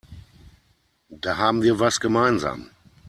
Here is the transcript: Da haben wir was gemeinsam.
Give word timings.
Da 1.09 1.37
haben 1.37 1.61
wir 1.61 1.79
was 1.79 1.99
gemeinsam. 1.99 2.71